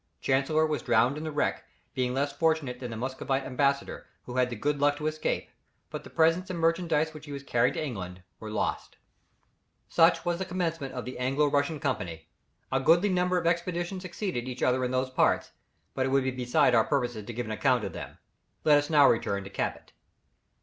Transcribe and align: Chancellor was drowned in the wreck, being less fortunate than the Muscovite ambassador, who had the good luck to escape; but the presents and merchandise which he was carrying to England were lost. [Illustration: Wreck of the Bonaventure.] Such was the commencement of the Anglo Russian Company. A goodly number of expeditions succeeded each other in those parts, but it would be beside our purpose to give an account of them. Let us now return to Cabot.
Chancellor 0.19 0.65
was 0.65 0.81
drowned 0.81 1.15
in 1.15 1.23
the 1.23 1.31
wreck, 1.31 1.63
being 1.93 2.11
less 2.11 2.33
fortunate 2.33 2.79
than 2.79 2.89
the 2.89 2.97
Muscovite 2.97 3.43
ambassador, 3.45 4.07
who 4.23 4.37
had 4.37 4.49
the 4.49 4.55
good 4.55 4.79
luck 4.79 4.97
to 4.97 5.05
escape; 5.05 5.51
but 5.91 6.03
the 6.03 6.09
presents 6.09 6.49
and 6.49 6.57
merchandise 6.57 7.13
which 7.13 7.25
he 7.27 7.31
was 7.31 7.43
carrying 7.43 7.75
to 7.75 7.83
England 7.85 8.23
were 8.39 8.49
lost. 8.49 8.95
[Illustration: 8.95 8.99
Wreck 9.15 9.21
of 9.29 9.45
the 9.45 10.21
Bonaventure.] 10.21 10.21
Such 10.21 10.25
was 10.25 10.37
the 10.39 10.45
commencement 10.83 10.93
of 10.95 11.05
the 11.05 11.19
Anglo 11.19 11.45
Russian 11.51 11.79
Company. 11.79 12.27
A 12.71 12.79
goodly 12.79 13.09
number 13.09 13.37
of 13.37 13.45
expeditions 13.45 14.01
succeeded 14.01 14.47
each 14.47 14.63
other 14.63 14.83
in 14.83 14.89
those 14.89 15.11
parts, 15.11 15.51
but 15.93 16.07
it 16.07 16.09
would 16.09 16.23
be 16.23 16.31
beside 16.31 16.73
our 16.73 16.83
purpose 16.83 17.13
to 17.13 17.21
give 17.21 17.45
an 17.45 17.51
account 17.51 17.83
of 17.83 17.93
them. 17.93 18.17
Let 18.63 18.79
us 18.79 18.89
now 18.89 19.07
return 19.07 19.43
to 19.43 19.51
Cabot. 19.51 19.93